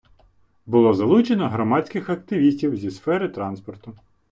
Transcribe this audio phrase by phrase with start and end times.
[0.65, 3.93] Було залучено громадських активістів зі сфери транспорту.